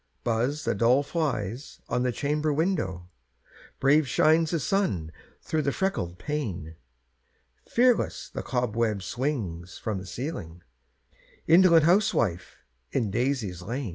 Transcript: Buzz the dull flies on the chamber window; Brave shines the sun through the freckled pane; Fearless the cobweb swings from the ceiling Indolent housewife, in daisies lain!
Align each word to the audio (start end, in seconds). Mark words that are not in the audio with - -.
Buzz 0.23 0.63
the 0.65 0.73
dull 0.73 1.03
flies 1.03 1.79
on 1.87 2.01
the 2.01 2.11
chamber 2.11 2.51
window; 2.51 3.11
Brave 3.79 4.07
shines 4.07 4.49
the 4.49 4.59
sun 4.59 5.11
through 5.43 5.61
the 5.61 5.71
freckled 5.71 6.17
pane; 6.17 6.75
Fearless 7.69 8.27
the 8.27 8.41
cobweb 8.41 9.03
swings 9.03 9.77
from 9.77 9.99
the 9.99 10.07
ceiling 10.07 10.63
Indolent 11.45 11.83
housewife, 11.85 12.57
in 12.91 13.11
daisies 13.11 13.61
lain! 13.61 13.89